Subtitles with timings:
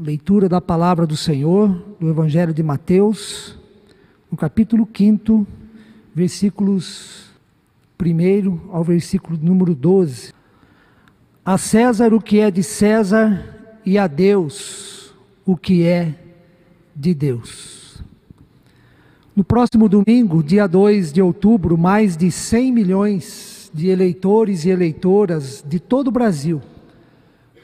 [0.00, 3.58] Leitura da palavra do Senhor, do Evangelho de Mateus,
[4.30, 5.44] no capítulo 5,
[6.14, 7.30] versículos
[8.00, 10.32] 1 ao versículo número 12.
[11.44, 15.12] A César o que é de César e a Deus
[15.44, 16.14] o que é
[16.94, 18.00] de Deus.
[19.34, 25.64] No próximo domingo, dia 2 de outubro, mais de 100 milhões de eleitores e eleitoras
[25.66, 26.62] de todo o Brasil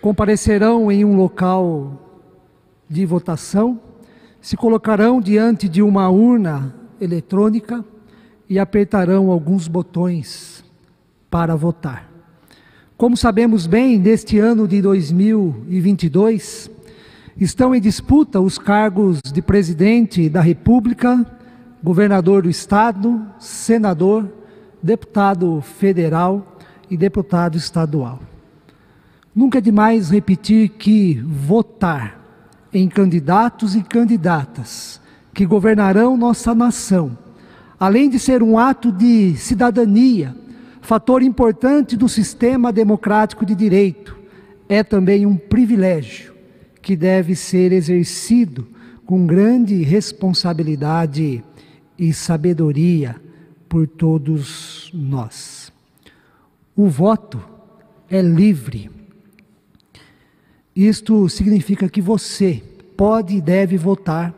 [0.05, 2.04] comparecerão em um local
[2.95, 3.81] de votação,
[4.41, 7.85] se colocarão diante de uma urna eletrônica
[8.49, 10.65] e apertarão alguns botões
[11.29, 12.09] para votar.
[12.97, 16.71] Como sabemos bem, neste ano de 2022,
[17.37, 21.27] estão em disputa os cargos de presidente da República,
[21.83, 24.31] governador do Estado, senador,
[24.81, 26.57] deputado federal
[26.89, 28.21] e deputado estadual.
[29.35, 32.24] Nunca é demais repetir que votar
[32.75, 35.01] em candidatos e candidatas
[35.33, 37.17] que governarão nossa nação,
[37.79, 40.35] além de ser um ato de cidadania,
[40.83, 44.17] fator importante do sistema democrático de direito,
[44.69, 46.35] é também um privilégio
[46.83, 48.67] que deve ser exercido
[49.07, 51.45] com grande responsabilidade
[51.97, 53.17] e sabedoria
[53.69, 55.73] por todos nós.
[56.77, 57.41] O voto
[58.11, 58.91] é livre
[60.75, 62.63] isto significa que você
[62.97, 64.35] pode e deve votar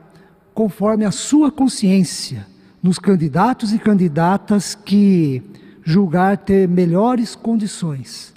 [0.53, 2.47] conforme a sua consciência
[2.83, 5.43] nos candidatos e candidatas que
[5.83, 8.35] julgar ter melhores condições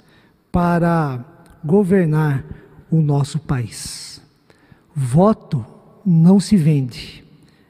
[0.50, 1.24] para
[1.64, 2.44] governar
[2.90, 4.20] o nosso país.
[4.94, 5.64] Voto
[6.04, 7.24] não se vende,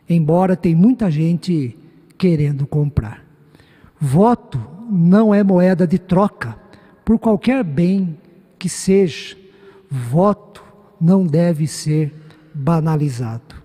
[0.09, 1.77] embora tem muita gente
[2.17, 3.25] querendo comprar.
[4.01, 6.57] Voto não é moeda de troca
[7.05, 8.17] por qualquer bem
[8.59, 9.37] que seja
[9.91, 10.63] voto
[11.01, 12.15] não deve ser
[12.55, 13.57] banalizado.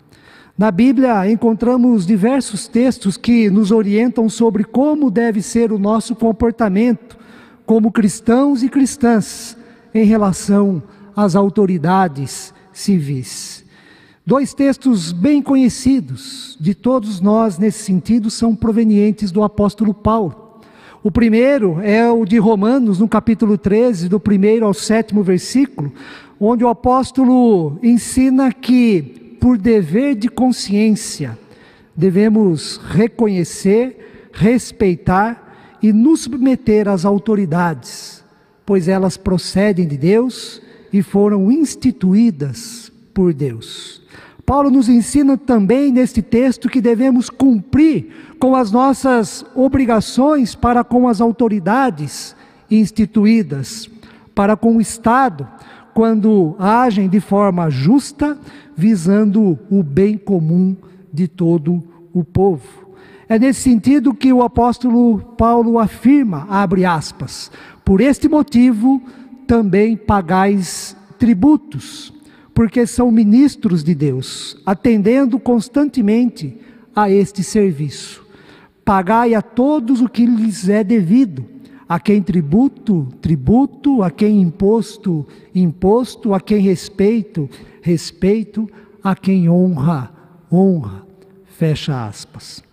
[0.57, 7.17] Na Bíblia encontramos diversos textos que nos orientam sobre como deve ser o nosso comportamento
[7.66, 9.57] como cristãos e cristãs
[9.94, 10.81] em relação
[11.16, 13.66] às autoridades civis.
[14.25, 20.44] Dois textos bem conhecidos de todos nós nesse sentido são provenientes do apóstolo Paulo.
[21.05, 25.93] O primeiro é o de Romanos, no capítulo 13, do primeiro ao sétimo versículo,
[26.39, 31.38] onde o apóstolo ensina que, por dever de consciência,
[31.95, 38.25] devemos reconhecer, respeitar e nos submeter às autoridades,
[38.65, 40.59] pois elas procedem de Deus
[40.91, 44.01] e foram instituídas por Deus.
[44.45, 51.07] Paulo nos ensina também neste texto que devemos cumprir com as nossas obrigações para com
[51.07, 52.35] as autoridades
[52.69, 53.89] instituídas,
[54.35, 55.47] para com o Estado,
[55.95, 58.38] quando agem de forma justa,
[58.75, 60.75] visando o bem comum
[61.12, 61.81] de todo
[62.13, 62.85] o povo.
[63.27, 67.51] É nesse sentido que o apóstolo Paulo afirma, abre aspas,
[67.83, 69.01] por este motivo
[69.47, 72.13] também pagais tributos,
[72.55, 76.57] porque são ministros de Deus, atendendo constantemente
[76.95, 78.25] a este serviço.
[78.85, 81.45] Pagai a todos o que lhes é devido
[81.88, 87.47] a quem tributo, tributo, a quem imposto, imposto, a quem respeito,
[87.81, 88.67] respeito,
[89.03, 90.11] a quem honra,
[90.51, 91.05] honra.
[91.45, 92.63] Fecha aspas.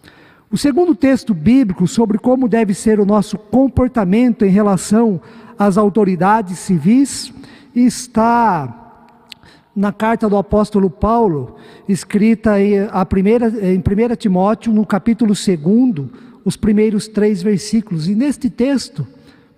[0.50, 5.20] O segundo texto bíblico sobre como deve ser o nosso comportamento em relação
[5.58, 7.32] às autoridades civis
[7.74, 8.81] está
[9.74, 11.56] na carta do apóstolo Paulo,
[11.88, 16.10] escrita em, a primeira, em 1 Timóteo, no capítulo 2,
[16.44, 18.08] os primeiros três versículos.
[18.08, 19.06] E neste texto,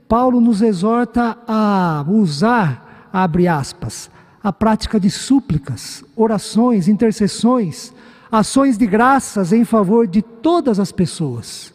[0.09, 4.11] Paulo nos exorta a usar, abre aspas,
[4.43, 7.93] a prática de súplicas, orações, intercessões,
[8.31, 11.73] ações de graças em favor de todas as pessoas,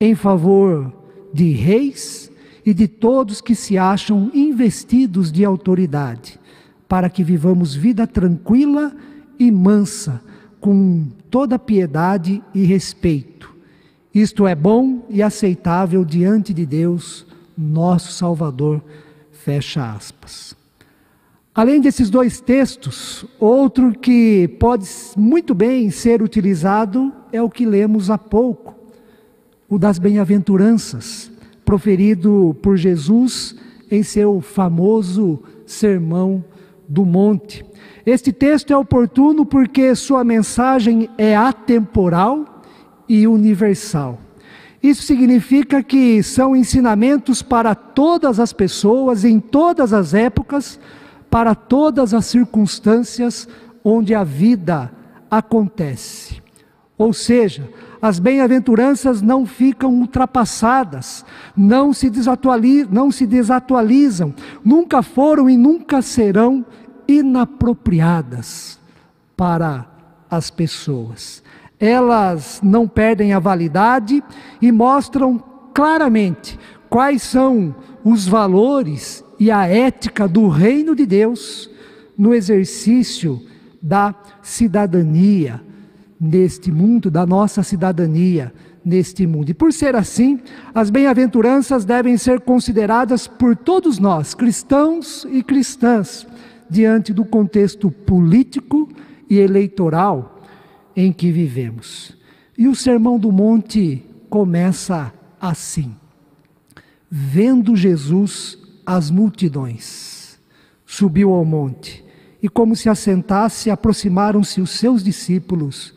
[0.00, 0.92] em favor
[1.32, 2.30] de reis
[2.64, 6.40] e de todos que se acham investidos de autoridade,
[6.88, 8.94] para que vivamos vida tranquila
[9.38, 10.20] e mansa,
[10.60, 13.56] com toda piedade e respeito
[14.16, 18.82] isto é bom e aceitável diante de Deus, nosso Salvador.
[19.30, 20.56] Fecha aspas.
[21.54, 24.88] Além desses dois textos, outro que pode
[25.18, 28.74] muito bem ser utilizado é o que lemos há pouco,
[29.68, 31.30] o das bem-aventuranças,
[31.62, 33.54] proferido por Jesus
[33.90, 36.42] em seu famoso Sermão
[36.88, 37.64] do Monte.
[38.04, 42.62] Este texto é oportuno porque sua mensagem é atemporal
[43.08, 44.18] e universal.
[44.82, 50.78] Isso significa que são ensinamentos para todas as pessoas, em todas as épocas,
[51.28, 53.48] para todas as circunstâncias
[53.82, 54.92] onde a vida
[55.30, 56.40] acontece.
[56.96, 57.68] Ou seja,
[58.00, 61.24] as bem-aventuranças não ficam ultrapassadas,
[61.56, 64.34] não se, desatualizam, não se desatualizam,
[64.64, 66.64] nunca foram e nunca serão
[67.08, 68.78] inapropriadas
[69.36, 69.86] para
[70.30, 71.42] as pessoas.
[71.78, 74.22] Elas não perdem a validade
[74.60, 75.42] e mostram
[75.74, 76.58] claramente
[76.88, 81.68] quais são os valores e a ética do reino de Deus
[82.16, 83.42] no exercício
[83.82, 85.60] da cidadania
[86.18, 88.52] neste mundo, da nossa cidadania
[88.84, 89.50] neste mundo.
[89.50, 90.40] E por ser assim,
[90.74, 96.26] as bem-aventuranças devem ser consideradas por todos nós, cristãos e cristãs,
[96.70, 98.88] diante do contexto político
[99.28, 100.40] e eleitoral
[100.94, 102.16] em que vivemos.
[102.56, 105.94] E o Sermão do Monte começa assim:
[107.10, 110.38] Vendo Jesus as multidões,
[110.86, 112.04] subiu ao monte,
[112.40, 115.95] e como se assentasse, aproximaram-se os seus discípulos,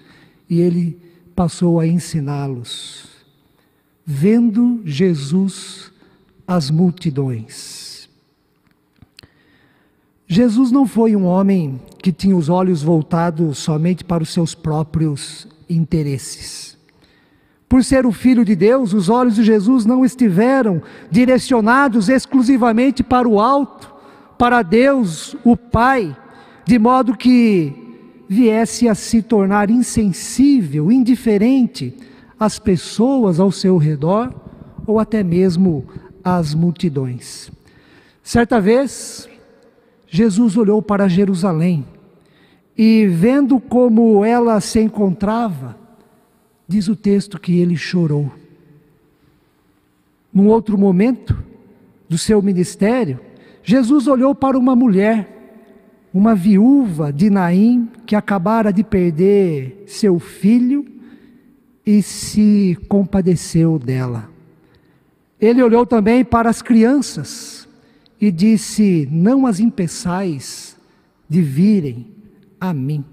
[0.49, 0.99] e ele
[1.35, 3.07] passou a ensiná-los.
[4.05, 5.91] Vendo Jesus
[6.47, 8.09] as multidões.
[10.27, 15.47] Jesus não foi um homem que tinha os olhos voltados somente para os seus próprios
[15.69, 16.77] interesses.
[17.67, 20.81] Por ser o Filho de Deus, os olhos de Jesus não estiveram
[21.11, 23.93] direcionados exclusivamente para o alto,
[24.37, 26.17] para Deus, o Pai,
[26.65, 27.88] de modo que
[28.29, 31.95] viesse a se tornar insensível, indiferente
[32.39, 34.31] às pessoas ao seu redor
[34.85, 35.83] ou até mesmo
[36.23, 37.51] às multidões.
[38.21, 39.27] Certa vez,
[40.07, 41.83] Jesus olhou para Jerusalém
[42.77, 45.75] e, vendo como ela se encontrava,
[46.67, 48.31] diz o texto que ele chorou.
[50.31, 51.35] Num outro momento
[52.07, 53.19] do seu ministério,
[53.63, 55.38] Jesus olhou para uma mulher,
[56.13, 60.85] uma viúva de Naim, que acabara de perder seu filho
[61.85, 64.29] e se compadeceu dela.
[65.39, 67.67] Ele olhou também para as crianças
[68.19, 70.77] e disse: Não as impeçais
[71.27, 72.07] de virem
[72.59, 73.05] a mim.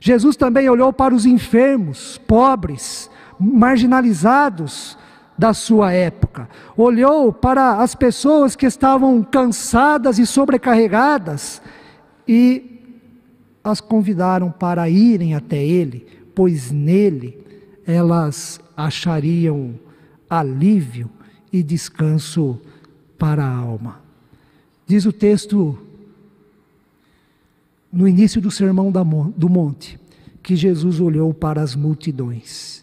[0.00, 4.98] Jesus também olhou para os enfermos, pobres, marginalizados
[5.38, 6.48] da sua época.
[6.76, 11.62] Olhou para as pessoas que estavam cansadas e sobrecarregadas
[12.26, 12.80] e
[13.62, 17.38] as convidaram para irem até ele, pois nele
[17.86, 19.74] elas achariam
[20.28, 21.10] alívio
[21.52, 22.60] e descanso
[23.18, 24.00] para a alma.
[24.86, 25.78] Diz o texto
[27.92, 30.00] no início do sermão do monte,
[30.42, 32.82] que Jesus olhou para as multidões.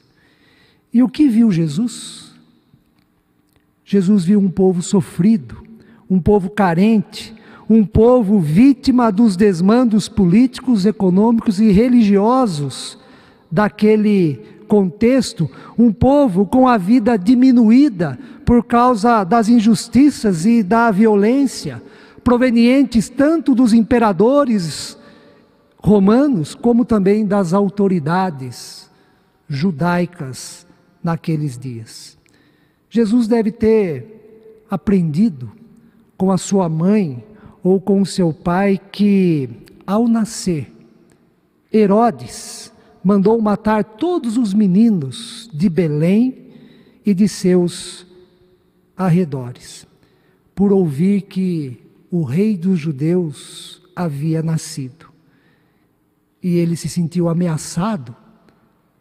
[0.93, 2.33] E o que viu Jesus?
[3.83, 5.63] Jesus viu um povo sofrido,
[6.09, 7.33] um povo carente,
[7.69, 12.97] um povo vítima dos desmandos políticos, econômicos e religiosos
[13.51, 14.37] daquele
[14.67, 21.81] contexto, um povo com a vida diminuída por causa das injustiças e da violência,
[22.23, 24.97] provenientes tanto dos imperadores
[25.77, 28.89] romanos, como também das autoridades
[29.47, 30.65] judaicas
[31.03, 32.17] naqueles dias.
[32.89, 35.51] Jesus deve ter aprendido
[36.17, 37.23] com a sua mãe
[37.63, 39.49] ou com seu pai que,
[39.85, 40.71] ao nascer,
[41.71, 42.71] Herodes
[43.03, 46.51] mandou matar todos os meninos de Belém
[47.05, 48.05] e de seus
[48.95, 49.87] arredores,
[50.53, 51.79] por ouvir que
[52.11, 55.09] o rei dos judeus havia nascido
[56.41, 58.15] e ele se sentiu ameaçado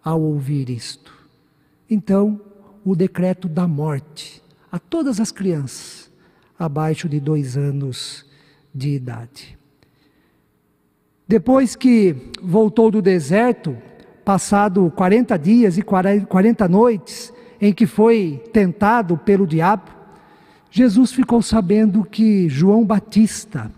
[0.03, 1.13] ao ouvir isto.
[1.89, 2.41] Então,
[2.85, 6.11] o decreto da morte a todas as crianças
[6.59, 8.27] abaixo de dois anos
[8.79, 9.59] de idade.
[11.27, 13.77] Depois que voltou do deserto,
[14.25, 19.91] passado 40 dias e 40 noites, em que foi tentado pelo diabo,
[20.71, 23.71] Jesus ficou sabendo que João Batista,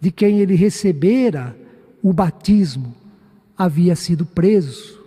[0.00, 1.54] de quem ele recebera
[2.02, 2.94] o batismo,
[3.56, 4.98] havia sido preso.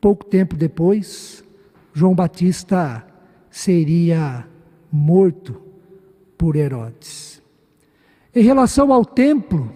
[0.00, 1.44] Pouco tempo depois,
[1.92, 3.06] João Batista
[3.50, 4.46] seria
[4.90, 5.60] morto
[6.38, 7.43] por Herodes.
[8.34, 9.70] Em relação ao templo,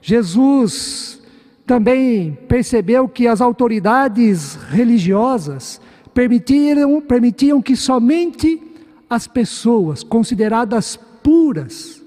[0.00, 1.20] Jesus
[1.66, 5.80] também percebeu que as autoridades religiosas
[6.12, 8.60] permitiram, permitiam que somente
[9.08, 12.02] as pessoas consideradas puras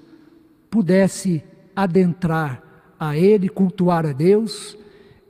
[0.69, 1.41] pudessem
[1.75, 2.62] adentrar
[3.00, 4.77] a Ele, cultuar a Deus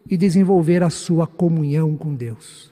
[0.10, 2.72] e desenvolver a sua comunhão com Deus.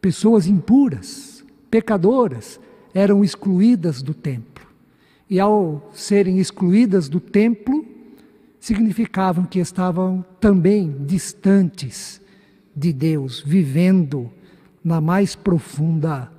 [0.00, 2.60] Pessoas impuras, pecadoras,
[2.92, 4.69] eram excluídas do templo.
[5.30, 7.86] E ao serem excluídas do templo,
[8.58, 12.20] significavam que estavam também distantes
[12.74, 14.30] de Deus, vivendo
[14.82, 16.30] na mais profunda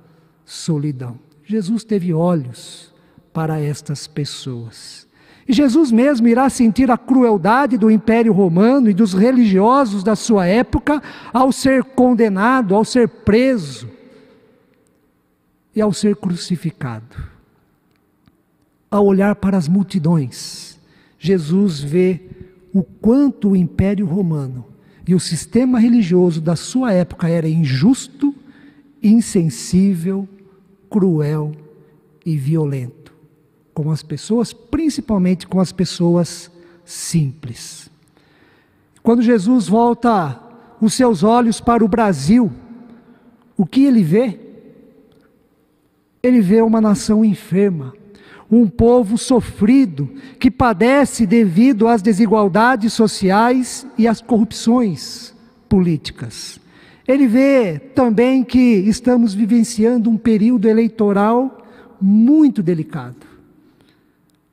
[0.44, 1.18] solidão.
[1.42, 2.92] Jesus teve olhos
[3.32, 5.08] para estas pessoas.
[5.48, 10.46] E Jesus mesmo irá sentir a crueldade do Império Romano e dos religiosos da sua
[10.46, 13.88] época ao ser condenado, ao ser preso
[15.74, 17.31] e ao ser crucificado.
[18.92, 20.78] Ao olhar para as multidões,
[21.18, 22.20] Jesus vê
[22.74, 24.66] o quanto o Império Romano
[25.08, 28.34] e o sistema religioso da sua época era injusto,
[29.02, 30.28] insensível,
[30.90, 31.52] cruel
[32.26, 33.14] e violento
[33.72, 36.50] com as pessoas, principalmente com as pessoas
[36.84, 37.90] simples.
[39.02, 40.38] Quando Jesus volta
[40.82, 42.52] os seus olhos para o Brasil,
[43.56, 44.38] o que ele vê?
[46.22, 47.94] Ele vê uma nação enferma,
[48.54, 55.34] um povo sofrido, que padece devido às desigualdades sociais e às corrupções
[55.66, 56.60] políticas.
[57.08, 61.66] Ele vê também que estamos vivenciando um período eleitoral
[61.98, 63.26] muito delicado.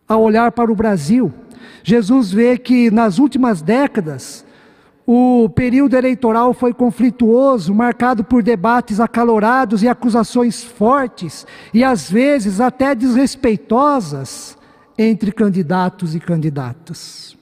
[0.08, 1.34] Ao olhar para o Brasil,
[1.84, 4.46] Jesus vê que nas últimas décadas
[5.12, 12.62] o período eleitoral foi conflituoso, marcado por debates acalorados e acusações fortes e às vezes
[12.62, 14.56] até desrespeitosas
[14.96, 17.36] entre candidatos e candidatas.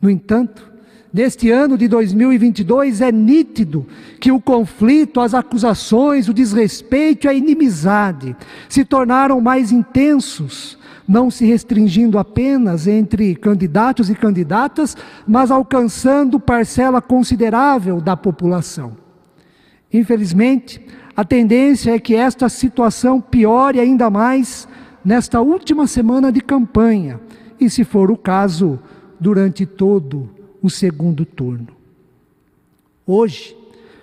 [0.00, 0.72] No entanto,
[1.12, 3.86] neste ano de 2022 é nítido
[4.18, 8.34] que o conflito, as acusações, o desrespeito e a inimizade
[8.70, 14.96] se tornaram mais intensos não se restringindo apenas entre candidatos e candidatas,
[15.26, 18.96] mas alcançando parcela considerável da população.
[19.92, 20.80] Infelizmente,
[21.16, 24.68] a tendência é que esta situação piore ainda mais
[25.04, 27.20] nesta última semana de campanha,
[27.58, 28.78] e se for o caso,
[29.18, 30.28] durante todo
[30.60, 31.68] o segundo turno.
[33.06, 33.56] Hoje,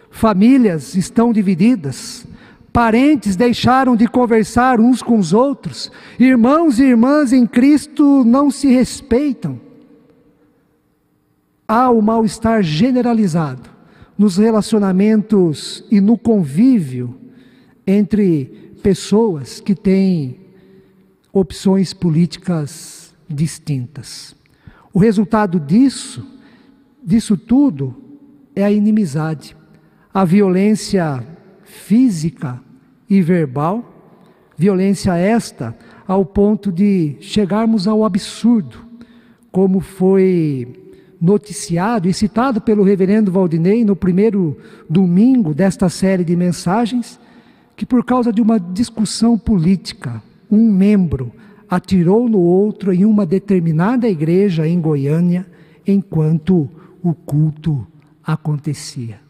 [0.09, 2.25] famílias estão divididas,
[2.73, 5.91] Parentes deixaram de conversar uns com os outros.
[6.19, 9.61] Irmãos e irmãs em Cristo não se respeitam.
[11.67, 13.69] Há o mal-estar generalizado
[14.17, 17.15] nos relacionamentos e no convívio
[17.85, 20.39] entre pessoas que têm
[21.31, 24.35] opções políticas distintas.
[24.91, 26.25] O resultado disso,
[27.03, 27.95] disso tudo,
[28.55, 29.55] é a inimizade,
[30.11, 31.23] a violência
[31.63, 32.59] física
[33.09, 33.93] e verbal,
[34.57, 35.75] violência esta
[36.07, 38.77] ao ponto de chegarmos ao absurdo,
[39.51, 40.83] como foi
[41.19, 44.57] noticiado e citado pelo reverendo Valdinei no primeiro
[44.89, 47.17] domingo desta série de mensagens,
[47.77, 51.31] que por causa de uma discussão política, um membro
[51.69, 55.47] atirou no outro em uma determinada igreja em Goiânia,
[55.87, 56.69] enquanto
[57.01, 57.87] o culto
[58.23, 59.22] acontecia.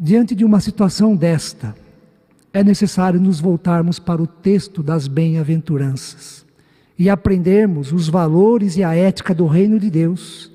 [0.00, 1.74] Diante de uma situação desta,
[2.52, 6.46] é necessário nos voltarmos para o texto das bem-aventuranças
[6.96, 10.52] e aprendermos os valores e a ética do reino de Deus.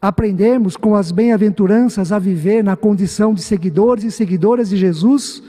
[0.00, 5.42] Aprendermos com as bem-aventuranças a viver na condição de seguidores e seguidoras de Jesus,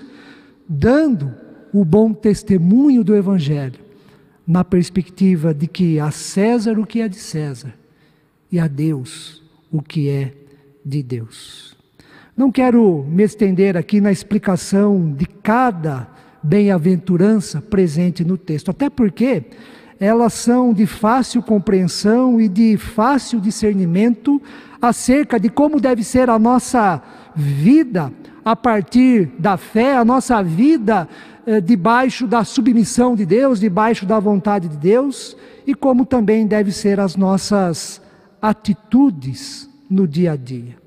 [0.67, 1.33] dando
[1.73, 3.79] o bom testemunho do Evangelho,
[4.45, 7.73] na perspectiva de que a César o que é de César
[8.51, 10.33] e a Deus o que é
[10.83, 11.80] de Deus.
[12.41, 16.07] Não quero me estender aqui na explicação de cada
[16.41, 19.43] bem-aventurança presente no texto, até porque
[19.99, 24.41] elas são de fácil compreensão e de fácil discernimento
[24.81, 26.99] acerca de como deve ser a nossa
[27.35, 28.11] vida
[28.43, 31.07] a partir da fé, a nossa vida
[31.45, 36.71] eh, debaixo da submissão de Deus, debaixo da vontade de Deus, e como também deve
[36.71, 38.01] ser as nossas
[38.41, 40.80] atitudes no dia a dia.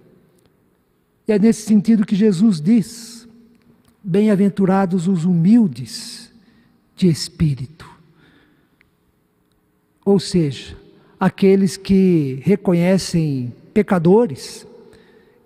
[1.27, 3.29] E é nesse sentido que Jesus diz:
[4.03, 6.33] Bem-aventurados os humildes
[6.97, 7.89] de espírito.
[10.05, 10.77] Ou seja,
[11.19, 14.67] aqueles que reconhecem pecadores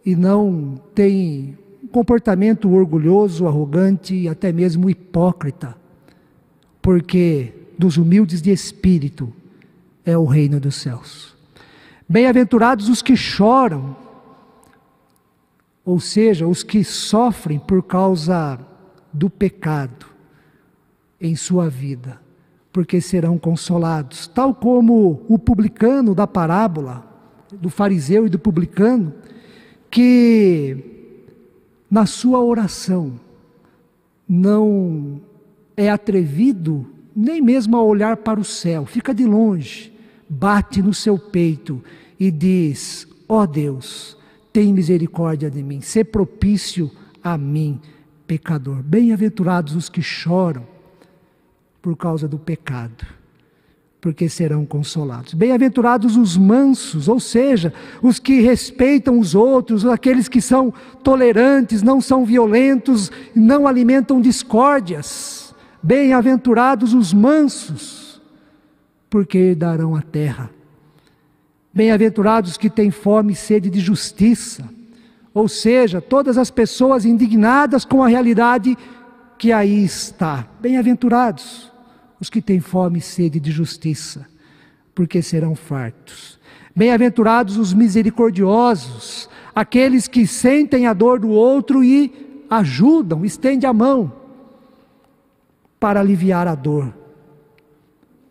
[0.04, 1.56] e não têm
[1.92, 5.76] comportamento orgulhoso, arrogante e até mesmo hipócrita,
[6.82, 9.32] porque dos humildes de espírito
[10.04, 11.34] é o reino dos céus.
[12.08, 13.96] Bem-aventurados os que choram,
[15.88, 18.60] ou seja, os que sofrem por causa
[19.10, 20.04] do pecado
[21.18, 22.20] em sua vida,
[22.70, 27.10] porque serão consolados, tal como o publicano da parábola,
[27.50, 29.14] do fariseu e do publicano,
[29.90, 31.24] que
[31.90, 33.18] na sua oração
[34.28, 35.22] não
[35.74, 39.90] é atrevido nem mesmo a olhar para o céu, fica de longe,
[40.28, 41.82] bate no seu peito
[42.20, 44.17] e diz: Ó oh Deus,
[44.58, 46.90] tem misericórdia de mim, ser propício
[47.22, 47.80] a mim,
[48.26, 48.82] pecador.
[48.82, 50.66] Bem-aventurados os que choram
[51.80, 53.06] por causa do pecado,
[54.00, 55.32] porque serão consolados.
[55.32, 57.72] Bem-aventurados os mansos, ou seja,
[58.02, 60.74] os que respeitam os outros, aqueles que são
[61.04, 65.54] tolerantes, não são violentos, não alimentam discórdias.
[65.80, 68.20] Bem-aventurados os mansos,
[69.08, 70.57] porque herdarão a terra.
[71.78, 74.68] Bem-aventurados que têm fome e sede de justiça,
[75.32, 78.76] ou seja, todas as pessoas indignadas com a realidade
[79.38, 80.44] que aí está.
[80.60, 81.70] Bem-aventurados
[82.18, 84.26] os que têm fome e sede de justiça,
[84.92, 86.40] porque serão fartos.
[86.74, 94.12] Bem-aventurados os misericordiosos, aqueles que sentem a dor do outro e ajudam, estende a mão
[95.78, 96.92] para aliviar a dor.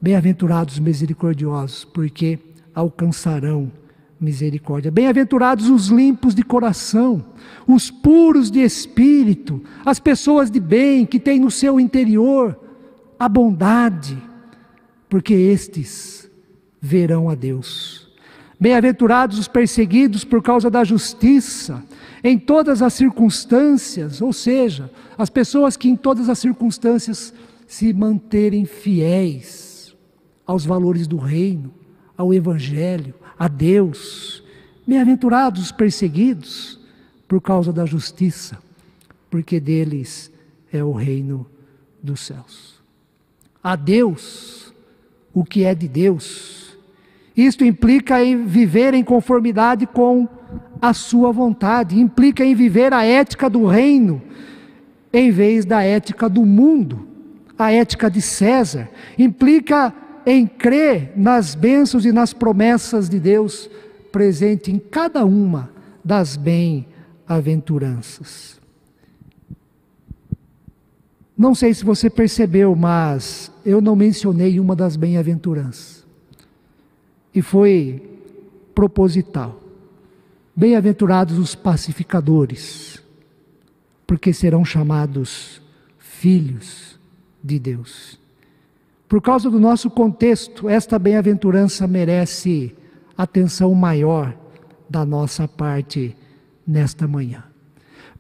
[0.02, 2.40] Bem-aventurados os misericordiosos, porque
[2.78, 3.72] alcançarão
[4.20, 4.92] misericórdia.
[4.92, 7.26] Bem-aventurados os limpos de coração,
[7.68, 12.56] os puros de espírito, as pessoas de bem que têm no seu interior
[13.18, 14.16] a bondade,
[15.10, 16.30] porque estes
[16.80, 18.08] verão a Deus.
[18.60, 21.84] Bem-aventurados os perseguidos por causa da justiça,
[22.24, 27.34] em todas as circunstâncias, ou seja, as pessoas que em todas as circunstâncias
[27.66, 29.96] se manterem fiéis
[30.46, 31.74] aos valores do reino,
[32.18, 34.44] ao Evangelho, a Deus.
[34.86, 36.80] Bem-aventurados os perseguidos
[37.28, 38.58] por causa da justiça,
[39.30, 40.32] porque deles
[40.72, 41.46] é o reino
[42.02, 42.82] dos céus.
[43.64, 44.74] A Deus
[45.34, 46.76] o que é de Deus.
[47.36, 50.28] Isto implica em viver em conformidade com
[50.82, 54.22] a sua vontade, implica em viver a ética do reino
[55.14, 57.08] em vez da ética do mundo,
[57.58, 59.94] a ética de César, implica
[60.30, 63.70] em crer nas bênçãos e nas promessas de Deus
[64.12, 65.70] presente em cada uma
[66.04, 68.60] das bem-aventuranças.
[71.38, 76.06] Não sei se você percebeu, mas eu não mencionei uma das bem-aventuranças.
[77.34, 78.20] E foi
[78.76, 79.64] proposital.
[80.54, 83.02] Bem-aventurados os pacificadores,
[84.06, 85.62] porque serão chamados
[85.98, 87.00] filhos
[87.42, 88.27] de Deus.
[89.08, 92.76] Por causa do nosso contexto, esta bem-aventurança merece
[93.18, 94.36] atenção maior
[94.90, 96.16] da nossa parte
[96.68, 97.44] nesta manhã.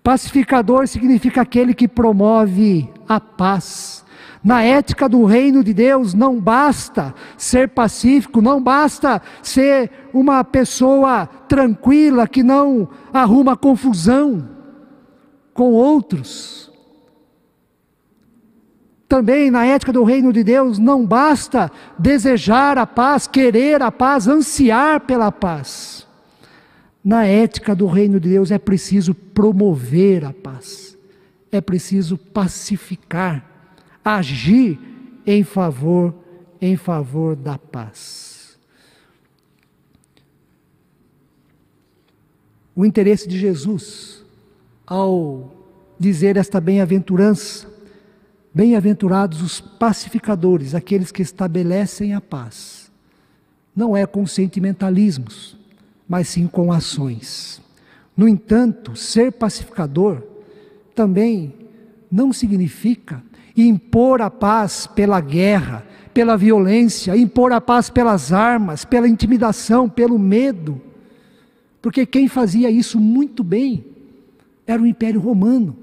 [0.02, 4.06] Pacificador significa aquele que promove a paz.
[4.42, 11.28] Na ética do reino de Deus, não basta ser pacífico, não basta ser uma pessoa
[11.50, 14.48] tranquila que não arruma confusão
[15.54, 16.67] com outros.
[19.08, 24.28] Também na ética do reino de Deus não basta desejar a paz, querer a paz,
[24.28, 26.06] ansiar pela paz.
[27.04, 30.98] Na ética do reino de Deus é preciso promover a paz,
[31.50, 33.46] é preciso pacificar,
[34.04, 34.78] agir
[35.26, 36.14] em favor
[36.62, 38.58] em favor da paz.
[42.76, 44.24] O interesse de Jesus
[44.86, 45.52] ao
[46.00, 47.68] dizer esta bem-aventurança
[48.58, 52.92] Bem-aventurados os pacificadores, aqueles que estabelecem a paz.
[53.76, 55.56] Não é com sentimentalismos,
[56.10, 57.62] mas sim com ações.
[58.18, 60.24] No entanto, ser pacificador
[60.96, 61.54] também
[62.12, 63.22] não significa
[63.56, 70.18] impor a paz pela guerra, pela violência, impor a paz pelas armas, pela intimidação, pelo
[70.18, 70.82] medo.
[71.80, 73.86] Porque quem fazia isso muito bem
[74.66, 75.78] era o Império Romano,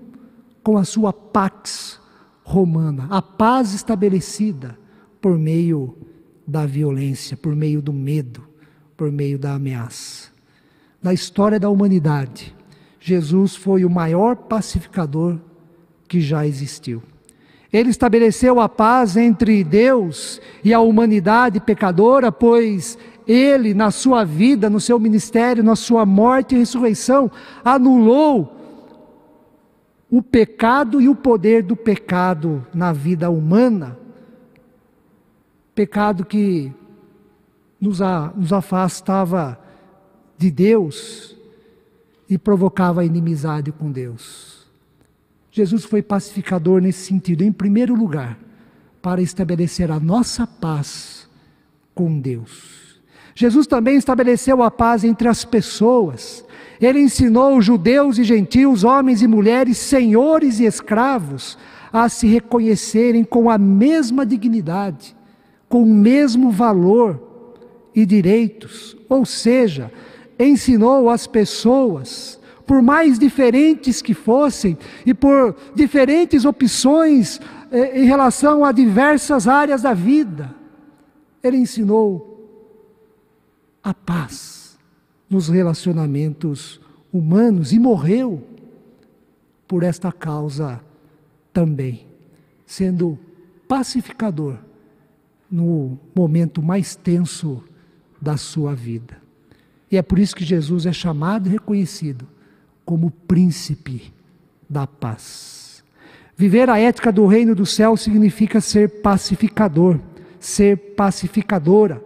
[0.61, 2.03] com a sua pax
[2.45, 4.79] romana, a paz estabelecida
[5.21, 5.97] por meio
[6.47, 8.47] da violência, por meio do medo,
[8.97, 10.29] por meio da ameaça.
[11.03, 12.55] Na história da humanidade,
[13.01, 15.39] Jesus foi o maior pacificador
[16.07, 17.03] que já existiu.
[17.73, 24.71] Ele estabeleceu a paz entre Deus e a humanidade pecadora, pois ele, na sua vida,
[24.71, 27.31] no seu ministério, na sua morte e ressurreição,
[27.65, 28.54] anulou
[30.17, 33.99] o pecado e o poder do pecado na vida humana,
[35.75, 36.73] pecado que
[37.81, 39.59] nos, a, nos afastava
[40.39, 41.37] de Deus
[42.31, 44.69] e provocava inimizade com Deus.
[45.51, 48.39] Jesus foi pacificador nesse sentido, em primeiro lugar,
[49.03, 51.29] para estabelecer a nossa paz
[51.93, 53.03] com Deus.
[53.35, 56.45] Jesus também estabeleceu a paz entre as pessoas,
[56.81, 61.57] ele ensinou judeus e gentios, homens e mulheres, senhores e escravos,
[61.93, 65.17] a se reconhecerem com a mesma dignidade,
[65.69, 67.23] com o mesmo valor
[67.95, 69.93] e direitos, ou seja,
[70.39, 78.65] ensinou as pessoas, por mais diferentes que fossem e por diferentes opções eh, em relação
[78.65, 80.53] a diversas áreas da vida,
[81.43, 82.33] ele ensinou
[83.83, 84.64] a paz
[85.35, 86.81] nos relacionamentos
[87.13, 88.41] humanos e morreu
[89.67, 90.81] por esta causa
[91.53, 92.07] também,
[92.65, 93.19] sendo
[93.67, 94.59] pacificador
[95.51, 97.65] no momento mais tenso
[98.21, 99.17] da sua vida.
[99.91, 102.29] E é por isso que Jesus é chamado e reconhecido
[102.85, 104.13] como príncipe
[104.71, 105.83] da paz.
[106.37, 109.99] Viver a ética do reino do céu significa ser pacificador,
[110.39, 112.01] ser pacificadora.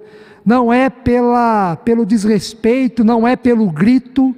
[0.49, 4.35] Não é pela, pelo desrespeito, não é pelo grito,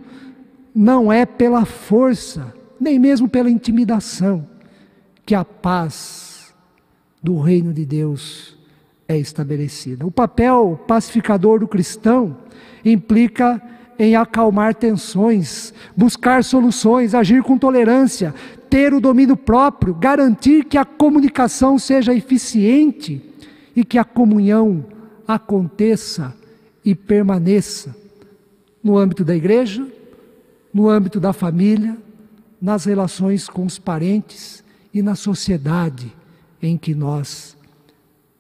[0.75, 4.45] não é pela força, nem mesmo pela intimidação,
[5.25, 6.53] que a paz
[7.23, 8.59] do reino de Deus
[9.07, 10.05] é estabelecida.
[10.05, 12.39] O papel pacificador do cristão
[12.85, 13.63] implica
[13.97, 18.35] em acalmar tensões, buscar soluções, agir com tolerância,
[18.69, 23.23] ter o domínio próprio, garantir que a comunicação seja eficiente
[23.77, 24.85] e que a comunhão
[25.35, 26.35] aconteça
[26.85, 27.95] e permaneça
[28.83, 29.87] no âmbito da igreja,
[30.73, 31.97] no âmbito da família,
[32.61, 36.13] nas relações com os parentes e na sociedade
[36.61, 37.57] em que nós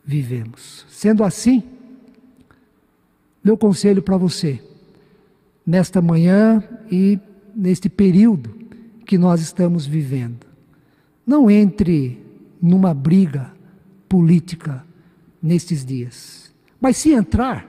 [0.04, 0.84] vivemos.
[0.88, 1.62] Sendo assim,
[3.42, 4.62] meu conselho para você,
[5.66, 7.18] nesta manhã e
[7.54, 8.50] neste período
[9.06, 10.46] que nós estamos vivendo,
[11.26, 12.20] não entre
[12.60, 13.52] numa briga
[14.08, 14.84] política
[15.42, 16.49] nestes dias,
[16.80, 17.66] mas se entrar,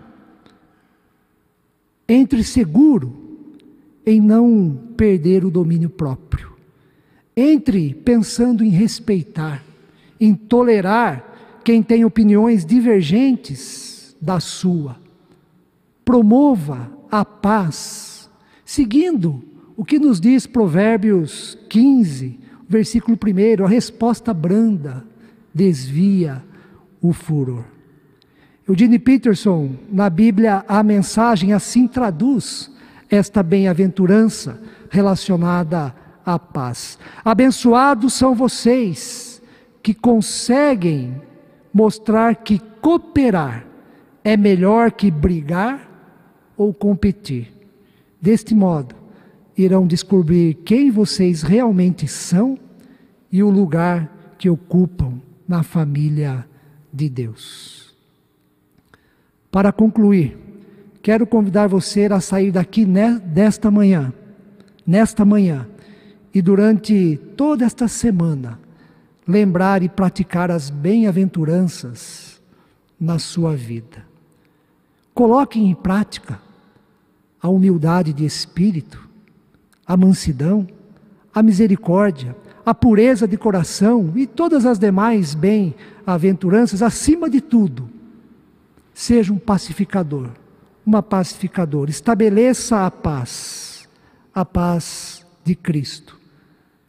[2.08, 3.22] entre seguro
[4.06, 6.52] em não perder o domínio próprio.
[7.36, 9.64] Entre pensando em respeitar,
[10.20, 14.98] em tolerar quem tem opiniões divergentes da sua.
[16.04, 18.30] Promova a paz,
[18.66, 19.44] seguindo
[19.78, 25.06] o que nos diz Provérbios 15, versículo 1, a resposta branda
[25.54, 26.44] desvia
[27.02, 27.66] o furor.
[28.72, 32.72] Eugene Peterson, na Bíblia, a mensagem assim traduz
[33.10, 35.94] esta bem-aventurança relacionada
[36.26, 36.98] à paz.
[37.26, 39.42] Abençoados são vocês
[39.84, 41.22] que conseguem
[41.74, 43.66] mostrar que cooperar
[44.24, 45.92] é melhor que brigar
[46.56, 47.52] ou competir.
[48.22, 48.96] Deste modo,
[49.58, 52.58] irão descobrir quem vocês realmente são
[53.30, 56.48] e o lugar que ocupam na família
[56.94, 57.81] de Deus.
[59.52, 60.38] Para concluir,
[61.04, 62.88] quero convidar você a sair daqui
[63.26, 64.14] desta manhã,
[64.88, 65.68] nesta manhã,
[66.34, 68.58] e durante toda esta semana,
[69.28, 72.42] lembrar e praticar as bem-aventuranças
[72.98, 74.06] na sua vida.
[75.14, 76.40] Coloque em prática
[77.42, 79.10] a humildade de espírito,
[79.86, 80.66] a mansidão,
[81.34, 82.36] a misericórdia,
[82.66, 87.90] a pureza de coração e todas as demais bem-aventuranças, acima de tudo,
[88.94, 90.30] seja um pacificador
[90.86, 91.90] uma pacificadora.
[91.90, 93.88] Estabeleça a paz,
[94.34, 96.20] a paz de Cristo,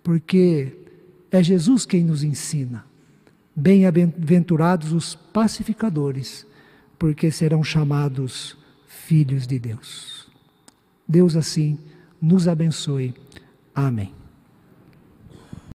[0.02, 0.76] porque
[1.30, 2.84] é Jesus quem nos ensina.
[3.54, 6.46] Bem-aventurados os pacificadores,
[6.98, 10.30] porque serão chamados filhos de Deus.
[11.06, 11.78] Deus assim
[12.20, 13.14] nos abençoe.
[13.74, 14.21] Amém.